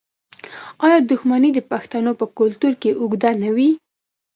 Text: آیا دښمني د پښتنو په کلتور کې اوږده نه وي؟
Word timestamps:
آیا 0.85 0.99
دښمني 1.09 1.49
د 1.53 1.59
پښتنو 1.71 2.11
په 2.19 2.25
کلتور 2.37 2.73
کې 2.81 2.97
اوږده 3.01 3.31
نه 3.43 3.49
وي؟ 3.55 3.69